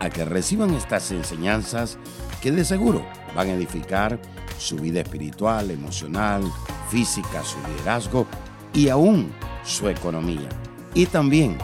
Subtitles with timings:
[0.00, 1.98] a que reciban estas enseñanzas
[2.40, 4.20] que de seguro van a edificar
[4.58, 6.42] su vida espiritual, emocional,
[6.88, 8.26] física, su liderazgo
[8.72, 9.32] y aún
[9.64, 10.48] su economía.
[10.94, 11.58] Y también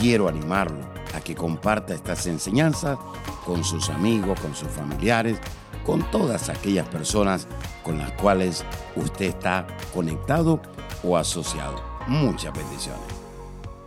[0.00, 0.80] quiero animarlo
[1.14, 2.98] a que comparta estas enseñanzas
[3.44, 5.38] con sus amigos, con sus familiares,
[5.84, 7.46] con todas aquellas personas
[7.82, 8.64] con las cuales
[8.96, 10.60] usted está conectado
[11.02, 11.82] o asociado.
[12.06, 13.02] Muchas bendiciones.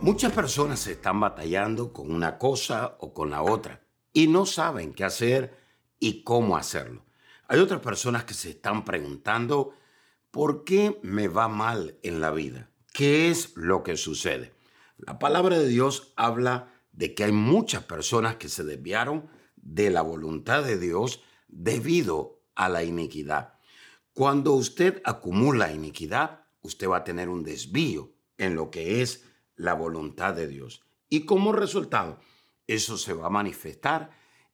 [0.00, 3.85] Muchas personas están batallando con una cosa o con la otra
[4.16, 5.58] y no saben qué hacer
[6.00, 7.04] y cómo hacerlo.
[7.48, 9.74] Hay otras personas que se están preguntando,
[10.30, 12.70] ¿por qué me va mal en la vida?
[12.94, 14.54] ¿Qué es lo que sucede?
[14.96, 20.00] La palabra de Dios habla de que hay muchas personas que se desviaron de la
[20.00, 23.58] voluntad de Dios debido a la iniquidad.
[24.14, 29.74] Cuando usted acumula iniquidad, usted va a tener un desvío en lo que es la
[29.74, 30.86] voluntad de Dios.
[31.10, 32.18] Y como resultado,
[32.66, 34.10] eso se va a manifestar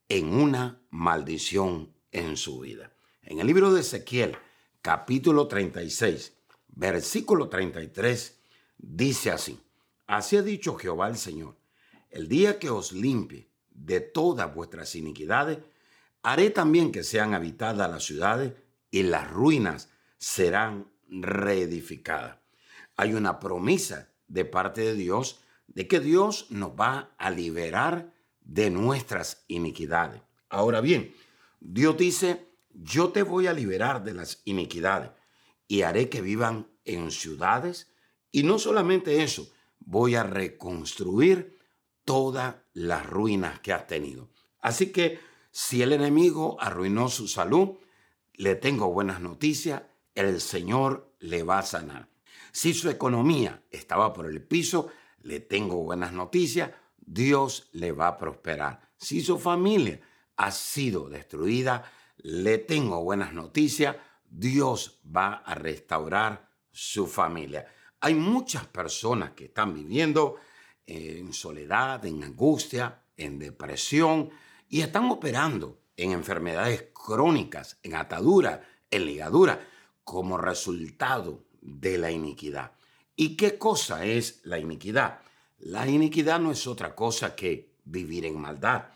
[0.08, 2.92] en una maldición en su vida.
[3.22, 4.36] En el libro de Ezequiel,
[4.82, 6.33] capítulo 36,
[6.68, 8.38] versículo 33,
[8.78, 9.58] dice así,
[10.06, 11.56] así ha dicho Jehová el Señor,
[12.10, 15.58] el día que os limpie de todas vuestras iniquidades,
[16.22, 18.52] haré también que sean habitadas las ciudades
[18.90, 22.38] y las ruinas serán reedificadas.
[22.96, 28.70] Hay una promesa de parte de Dios de que Dios nos va a liberar de
[28.70, 30.22] nuestras iniquidades.
[30.48, 31.14] Ahora bien,
[31.60, 35.10] Dios dice, yo te voy a liberar de las iniquidades
[35.68, 37.92] y haré que vivan en ciudades
[38.30, 41.58] y no solamente eso, voy a reconstruir
[42.05, 44.30] todas las ruinas que has tenido.
[44.61, 47.77] Así que si el enemigo arruinó su salud,
[48.34, 49.83] le tengo buenas noticias,
[50.14, 52.08] el Señor le va a sanar.
[52.52, 54.89] Si su economía estaba por el piso,
[55.22, 58.80] le tengo buenas noticias, Dios le va a prosperar.
[58.96, 60.00] Si su familia
[60.36, 61.84] ha sido destruida,
[62.18, 67.66] le tengo buenas noticias, Dios va a restaurar su familia.
[68.00, 70.36] Hay muchas personas que están viviendo
[70.86, 74.30] en soledad, en angustia, en depresión
[74.68, 79.68] y están operando en enfermedades crónicas, en atadura, en ligadura,
[80.05, 82.72] como resultado de la iniquidad.
[83.17, 85.20] ¿Y qué cosa es la iniquidad?
[85.58, 88.86] La iniquidad no es otra cosa que vivir en maldad,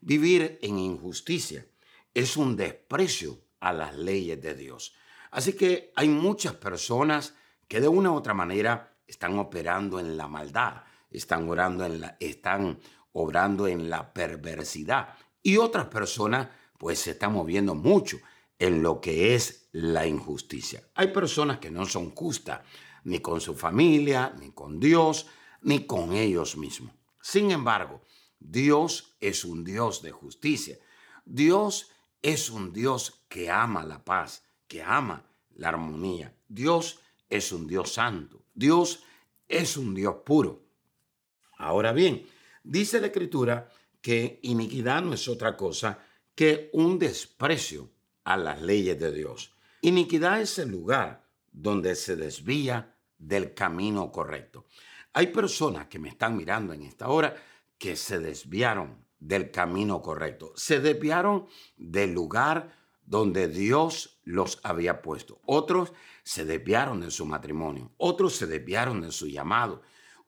[0.00, 1.66] vivir en injusticia.
[2.14, 4.94] Es un desprecio a las leyes de Dios.
[5.30, 7.34] Así que hay muchas personas
[7.66, 12.16] que de una u otra manera están operando en la maldad, están, orando en la,
[12.20, 12.78] están
[13.12, 15.14] obrando en la perversidad.
[15.42, 18.18] Y otras personas pues se están moviendo mucho
[18.58, 20.82] en lo que es la injusticia.
[20.94, 22.60] Hay personas que no son justas
[23.04, 25.26] ni con su familia, ni con Dios,
[25.62, 26.92] ni con ellos mismos.
[27.20, 28.02] Sin embargo,
[28.38, 30.78] Dios es un Dios de justicia.
[31.24, 31.90] Dios
[32.20, 35.24] es un Dios que ama la paz, que ama
[35.54, 36.34] la armonía.
[36.48, 38.42] Dios es un Dios santo.
[38.54, 39.04] Dios
[39.48, 40.62] es un Dios puro.
[41.58, 42.26] Ahora bien,
[42.64, 43.70] dice la Escritura
[44.00, 46.00] que iniquidad no es otra cosa
[46.34, 47.90] que un desprecio
[48.24, 49.54] a las leyes de Dios.
[49.80, 52.91] Iniquidad es el lugar donde se desvía
[53.22, 54.66] del camino correcto.
[55.12, 57.34] Hay personas que me están mirando en esta hora
[57.78, 61.46] que se desviaron del camino correcto, se desviaron
[61.76, 62.72] del lugar
[63.04, 65.40] donde Dios los había puesto.
[65.44, 65.92] Otros
[66.24, 69.82] se desviaron de su matrimonio, otros se desviaron de su llamado,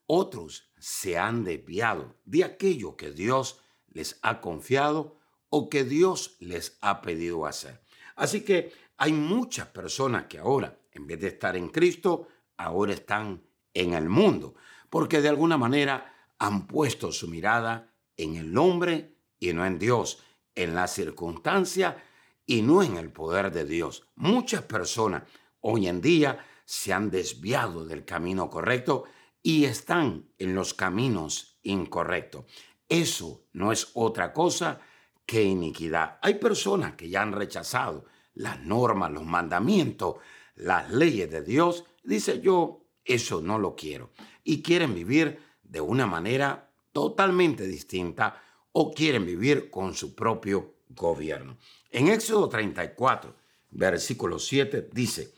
[0.06, 5.18] otros se han desviado de aquello que Dios les ha confiado
[5.48, 7.80] o que Dios les ha pedido hacer.
[8.16, 13.42] Así que hay muchas personas que ahora, en vez de estar en Cristo, ahora están
[13.72, 14.54] en el mundo
[14.90, 20.22] porque de alguna manera han puesto su mirada en el hombre y no en Dios,
[20.54, 22.02] en la circunstancia
[22.46, 24.06] y no en el poder de Dios.
[24.14, 25.24] Muchas personas
[25.60, 29.04] hoy en día se han desviado del camino correcto
[29.42, 32.44] y están en los caminos incorrectos.
[32.88, 34.80] Eso no es otra cosa
[35.26, 36.18] que iniquidad.
[36.22, 38.04] Hay personas que ya han rechazado
[38.34, 40.16] las normas, los mandamientos,
[40.54, 41.84] las leyes de Dios.
[42.04, 44.12] Dice yo, eso no lo quiero.
[44.44, 48.42] Y quieren vivir de una manera totalmente distinta
[48.72, 51.58] o quieren vivir con su propio gobierno.
[51.90, 53.34] En Éxodo 34,
[53.70, 55.32] versículo 7 dice,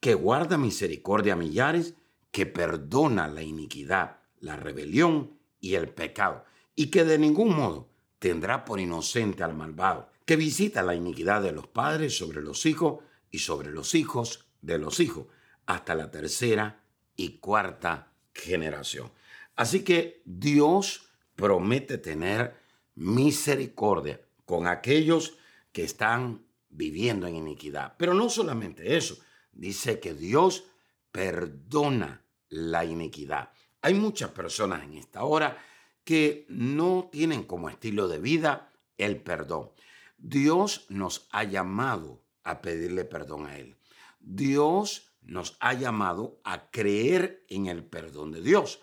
[0.00, 1.94] que guarda misericordia a millares,
[2.30, 6.44] que perdona la iniquidad, la rebelión y el pecado,
[6.74, 7.88] y que de ningún modo
[8.18, 13.02] tendrá por inocente al malvado, que visita la iniquidad de los padres sobre los hijos
[13.30, 15.26] y sobre los hijos de los hijos,
[15.68, 16.82] hasta la tercera
[17.14, 19.12] y cuarta generación.
[19.54, 22.56] Así que Dios promete tener
[22.94, 25.36] misericordia con aquellos
[25.70, 27.96] que están viviendo en iniquidad.
[27.98, 29.18] Pero no solamente eso,
[29.52, 30.64] dice que Dios
[31.12, 33.50] perdona la iniquidad.
[33.82, 35.58] Hay muchas personas en esta hora
[36.02, 39.70] que no tienen como estilo de vida el perdón.
[40.16, 43.76] Dios nos ha llamado a pedirle perdón a Él.
[44.18, 48.80] Dios nos ha llamado a creer en el perdón de Dios,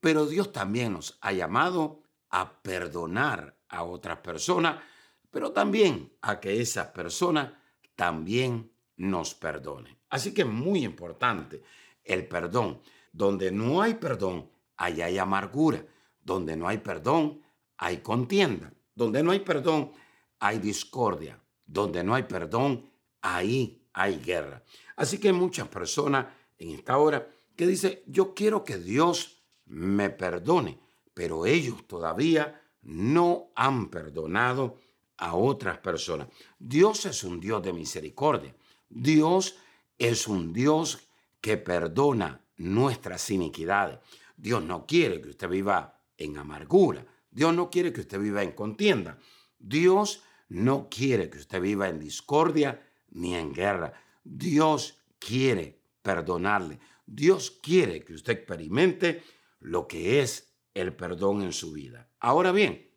[0.00, 4.82] pero Dios también nos ha llamado a perdonar a otras personas,
[5.30, 7.52] pero también a que esas personas
[7.94, 9.96] también nos perdonen.
[10.08, 11.62] Así que es muy importante
[12.04, 12.80] el perdón.
[13.12, 15.84] Donde no hay perdón, ahí hay amargura.
[16.20, 17.42] Donde no hay perdón,
[17.76, 18.72] hay contienda.
[18.94, 19.92] Donde no hay perdón,
[20.38, 21.40] hay discordia.
[21.64, 22.90] Donde no hay perdón,
[23.20, 24.62] ahí hay guerra.
[24.96, 26.26] Así que hay muchas personas
[26.58, 30.78] en esta hora que dicen, yo quiero que Dios me perdone,
[31.14, 34.78] pero ellos todavía no han perdonado
[35.18, 36.28] a otras personas.
[36.58, 38.54] Dios es un Dios de misericordia.
[38.88, 39.56] Dios
[39.98, 41.08] es un Dios
[41.40, 43.98] que perdona nuestras iniquidades.
[44.36, 47.04] Dios no quiere que usted viva en amargura.
[47.30, 49.18] Dios no quiere que usted viva en contienda.
[49.58, 53.92] Dios no quiere que usted viva en discordia ni en guerra.
[54.26, 56.78] Dios quiere perdonarle.
[57.06, 59.22] Dios quiere que usted experimente
[59.60, 62.08] lo que es el perdón en su vida.
[62.18, 62.90] Ahora bien,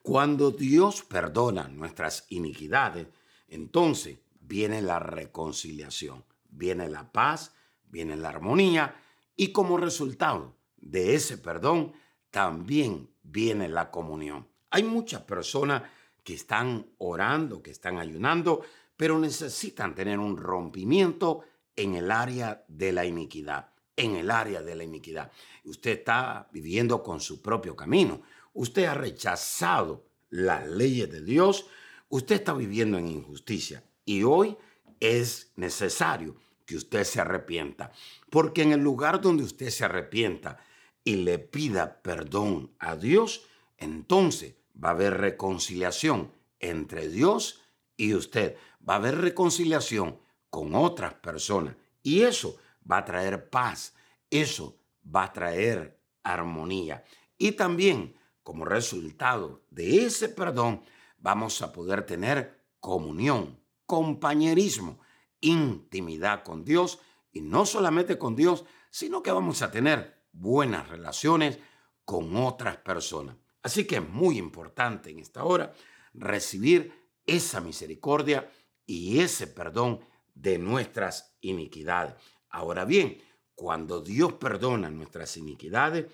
[0.00, 3.08] cuando Dios perdona nuestras iniquidades,
[3.48, 7.54] entonces viene la reconciliación, viene la paz,
[7.84, 8.96] viene la armonía
[9.36, 11.92] y como resultado de ese perdón
[12.30, 14.48] también viene la comunión.
[14.70, 15.82] Hay muchas personas
[16.24, 18.62] que están orando, que están ayunando,
[18.96, 21.42] pero necesitan tener un rompimiento
[21.76, 25.30] en el área de la iniquidad, en el área de la iniquidad.
[25.64, 28.22] Usted está viviendo con su propio camino.
[28.52, 31.66] Usted ha rechazado las leyes de Dios.
[32.08, 33.82] Usted está viviendo en injusticia.
[34.04, 34.56] Y hoy
[35.00, 37.92] es necesario que usted se arrepienta,
[38.30, 40.58] porque en el lugar donde usted se arrepienta
[41.04, 43.46] y le pida perdón a Dios,
[43.78, 47.61] entonces va a haber reconciliación entre Dios
[47.96, 48.56] y usted.
[48.88, 50.18] Va a haber reconciliación
[50.50, 51.76] con otras personas.
[52.02, 52.56] Y eso
[52.90, 53.94] va a traer paz.
[54.30, 57.04] Eso va a traer armonía.
[57.38, 60.82] Y también, como resultado de ese perdón,
[61.18, 63.62] vamos a poder tener comunión
[63.92, 65.00] compañerismo,
[65.40, 66.98] intimidad con Dios
[67.30, 71.58] y no solamente con Dios, sino que vamos a tener buenas relaciones
[72.06, 73.36] con otras personas.
[73.62, 75.74] Así que es muy importante en esta hora
[76.14, 78.50] recibir esa misericordia
[78.86, 80.00] y ese perdón
[80.34, 82.14] de nuestras iniquidades.
[82.50, 83.18] Ahora bien,
[83.54, 86.06] cuando Dios perdona nuestras iniquidades,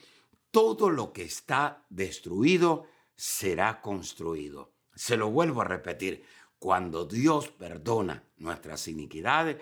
[0.51, 4.75] todo lo que está destruido será construido.
[4.95, 6.25] Se lo vuelvo a repetir,
[6.59, 9.57] cuando Dios perdona nuestras iniquidades,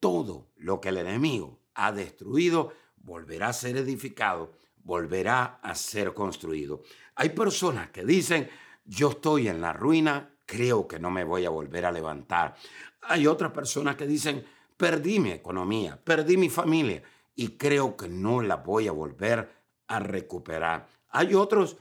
[0.00, 6.82] todo lo que el enemigo ha destruido volverá a ser edificado, volverá a ser construido.
[7.14, 8.48] Hay personas que dicen,
[8.84, 12.56] yo estoy en la ruina, creo que no me voy a volver a levantar.
[13.02, 14.46] Hay otras personas que dicen,
[14.78, 17.02] perdí mi economía, perdí mi familia
[17.34, 19.52] y creo que no la voy a volver
[19.88, 20.88] a recuperar.
[21.10, 21.76] Hay otros,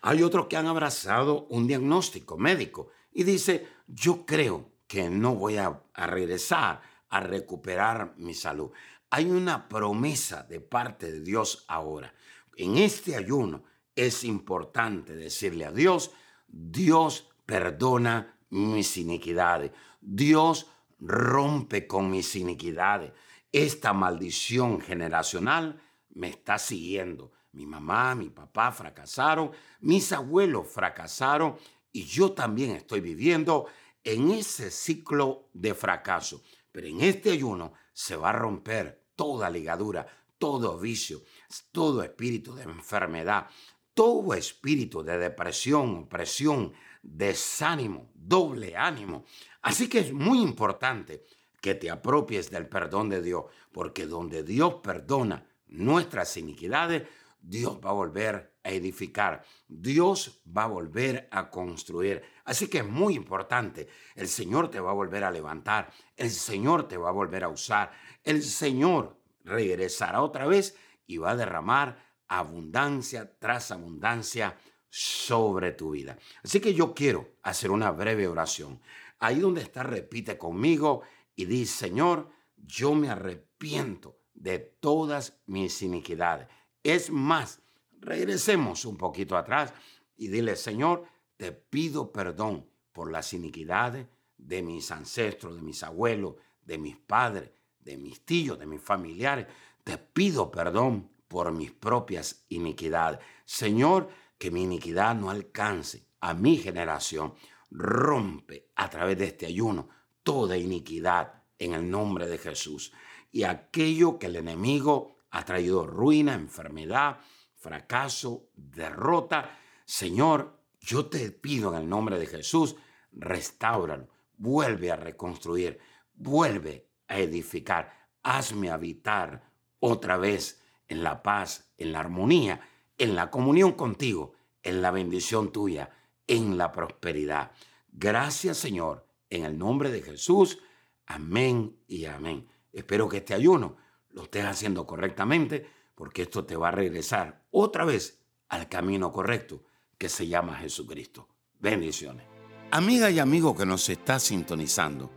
[0.00, 5.58] hay otros que han abrazado un diagnóstico médico y dice, yo creo que no voy
[5.58, 8.72] a, regresar a recuperar mi salud.
[9.10, 12.12] Hay una promesa de parte de Dios ahora.
[12.56, 13.62] En este ayuno
[13.94, 16.10] es importante decirle a Dios,
[16.48, 19.72] Dios perdona mis iniquidades.
[20.00, 20.66] Dios
[20.98, 23.12] rompe con mis iniquidades.
[23.52, 27.32] Esta maldición generacional me está siguiendo.
[27.52, 31.56] Mi mamá, mi papá fracasaron, mis abuelos fracasaron
[31.92, 33.66] y yo también estoy viviendo
[34.02, 36.42] en ese ciclo de fracaso.
[36.72, 40.06] Pero en este ayuno se va a romper toda ligadura,
[40.38, 41.22] todo vicio,
[41.70, 43.46] todo espíritu de enfermedad,
[43.94, 46.72] todo espíritu de depresión, opresión,
[47.04, 49.24] desánimo, doble ánimo.
[49.62, 51.24] Así que es muy importante
[51.60, 57.04] que te apropies del perdón de Dios, porque donde Dios perdona nuestras iniquidades,
[57.40, 59.44] Dios va a volver a edificar.
[59.68, 62.22] Dios va a volver a construir.
[62.44, 63.88] Así que es muy importante.
[64.14, 65.92] El Señor te va a volver a levantar.
[66.16, 67.92] El Señor te va a volver a usar.
[68.22, 74.56] El Señor regresará otra vez y va a derramar abundancia tras abundancia
[74.96, 76.16] sobre tu vida.
[76.44, 78.80] Así que yo quiero hacer una breve oración.
[79.18, 81.02] Ahí donde está, repite conmigo
[81.34, 86.46] y dice, Señor, yo me arrepiento de todas mis iniquidades.
[86.84, 87.60] Es más,
[87.98, 89.74] regresemos un poquito atrás
[90.16, 91.04] y dile, Señor,
[91.36, 94.06] te pido perdón por las iniquidades
[94.38, 99.48] de mis ancestros, de mis abuelos, de mis padres, de mis tíos, de mis familiares.
[99.82, 103.18] Te pido perdón por mis propias iniquidades.
[103.44, 104.08] Señor,
[104.44, 107.32] que mi iniquidad no alcance a mi generación.
[107.70, 109.88] Rompe a través de este ayuno
[110.22, 112.92] toda iniquidad en el nombre de Jesús.
[113.32, 117.20] Y aquello que el enemigo ha traído ruina, enfermedad,
[117.54, 122.76] fracaso, derrota, Señor, yo te pido en el nombre de Jesús,
[123.12, 125.78] restáuralo, vuelve a reconstruir,
[126.12, 132.60] vuelve a edificar, hazme habitar otra vez en la paz, en la armonía,
[132.98, 135.90] en la comunión contigo, en la bendición tuya,
[136.26, 137.52] en la prosperidad.
[137.88, 140.58] Gracias Señor, en el nombre de Jesús.
[141.06, 142.48] Amén y amén.
[142.72, 143.76] Espero que este ayuno
[144.10, 149.62] lo estés haciendo correctamente porque esto te va a regresar otra vez al camino correcto
[149.98, 151.28] que se llama Jesucristo.
[151.60, 152.26] Bendiciones.
[152.70, 155.10] Amiga y amigo que nos está sintonizando,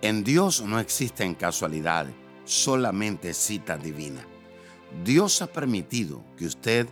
[0.00, 4.26] en Dios no existen casualidades, solamente cita divina.
[5.04, 6.88] Dios ha permitido que usted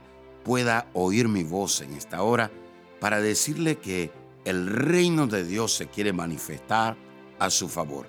[0.51, 2.51] pueda oír mi voz en esta hora
[2.99, 4.11] para decirle que
[4.45, 6.97] el reino de Dios se quiere manifestar
[7.39, 8.09] a su favor.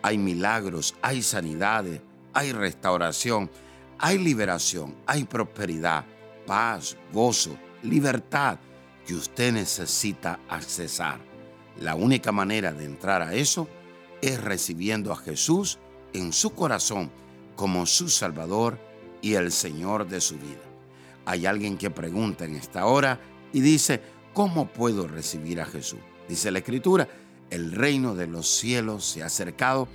[0.00, 2.00] Hay milagros, hay sanidades,
[2.34, 3.50] hay restauración,
[3.98, 6.04] hay liberación, hay prosperidad,
[6.46, 8.60] paz, gozo, libertad
[9.04, 11.18] que usted necesita accesar.
[11.80, 13.66] La única manera de entrar a eso
[14.20, 15.80] es recibiendo a Jesús
[16.12, 17.10] en su corazón
[17.56, 18.78] como su Salvador
[19.20, 20.71] y el Señor de su vida.
[21.24, 23.20] Hay alguien que pregunta en esta hora
[23.52, 24.00] y dice,
[24.34, 26.00] ¿cómo puedo recibir a Jesús?
[26.28, 27.08] Dice la Escritura,
[27.50, 29.88] el reino de los cielos se ha acercado,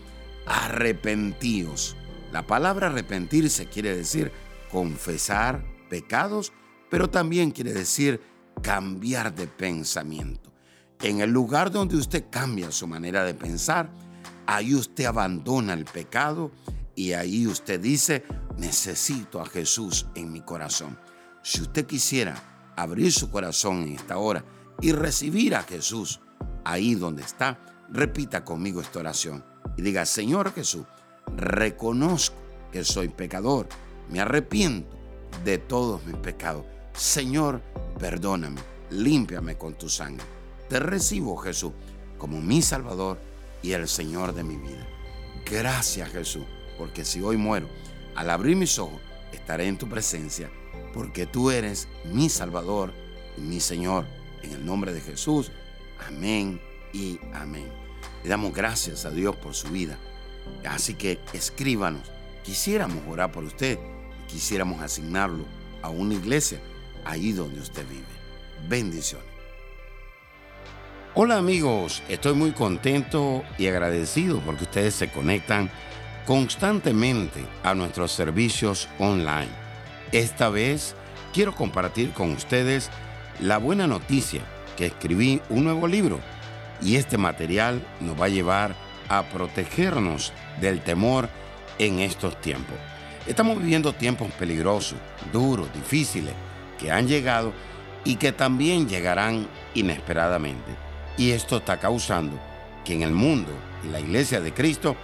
[0.46, 1.96] arrepentíos.
[2.32, 4.32] La palabra arrepentirse quiere decir
[4.72, 6.54] confesar pecados,
[6.90, 8.22] pero también quiere decir
[8.62, 10.52] cambiar de pensamiento.
[11.02, 13.90] En el lugar donde usted cambia su manera de pensar,
[14.46, 16.52] ahí usted abandona el pecado
[16.96, 18.24] y ahí usted dice,
[18.58, 20.98] necesito a Jesús en mi corazón.
[21.48, 24.44] Si usted quisiera abrir su corazón en esta hora
[24.82, 26.20] y recibir a Jesús
[26.66, 29.46] ahí donde está, repita conmigo esta oración
[29.78, 30.86] y diga, Señor Jesús,
[31.38, 32.36] reconozco
[32.70, 33.70] que soy pecador,
[34.10, 34.94] me arrepiento
[35.46, 36.66] de todos mis pecados.
[36.92, 37.62] Señor,
[37.98, 40.26] perdóname, límpiame con tu sangre.
[40.68, 41.72] Te recibo, Jesús,
[42.18, 43.22] como mi Salvador
[43.64, 44.86] y el Señor de mi vida.
[45.50, 46.44] Gracias, Jesús,
[46.78, 47.70] porque si hoy muero,
[48.18, 49.00] al abrir mis ojos,
[49.32, 50.50] estaré en tu presencia
[50.94, 52.94] porque tú eres mi Salvador
[53.38, 54.06] y mi Señor.
[54.42, 55.52] En el nombre de Jesús,
[56.08, 56.62] amén
[56.94, 57.68] y amén.
[58.24, 59.98] Le damos gracias a Dios por su vida.
[60.68, 62.12] Así que escríbanos.
[62.44, 63.78] Quisiéramos orar por usted
[64.24, 65.46] y quisiéramos asignarlo
[65.82, 66.62] a una iglesia
[67.04, 68.06] ahí donde usted vive.
[68.68, 69.28] Bendiciones.
[71.14, 75.72] Hola amigos, estoy muy contento y agradecido porque ustedes se conectan
[76.28, 79.68] constantemente a nuestros servicios online
[80.12, 80.94] esta vez
[81.34, 82.90] quiero compartir con ustedes
[83.40, 84.42] la buena noticia
[84.76, 86.20] que escribí un nuevo libro
[86.82, 88.76] y este material nos va a llevar
[89.10, 91.30] a protegernos del temor
[91.80, 92.76] en estos tiempos.
[93.26, 94.98] Estamos viviendo tiempos peligrosos,
[95.34, 96.34] duros, difíciles,
[96.78, 97.54] que han llegado
[98.04, 100.72] y que también llegarán inesperadamente.
[101.18, 102.40] Y esto está causando
[102.86, 103.52] que en el mundo
[103.84, 104.96] y la iglesia de Cristo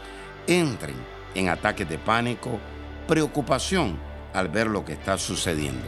[0.48, 2.60] entren en ataques de pánico,
[3.08, 3.98] preocupación
[4.34, 5.86] al ver lo que está sucediendo.